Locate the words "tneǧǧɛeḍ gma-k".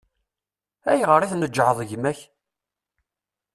1.31-2.19